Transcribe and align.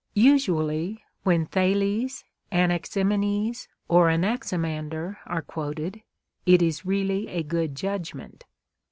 Usually, 0.15 1.03
when 1.21 1.45
Thales, 1.45 2.23
Anaximenes, 2.51 3.67
or 3.87 4.07
Anaxi 4.07 4.59
mander 4.59 5.19
are 5.27 5.43
quoted, 5.43 6.01
it 6.47 6.63
is 6.63 6.87
really 6.87 7.27
a 7.27 7.43
good 7.43 7.75
judgment. 7.75 8.45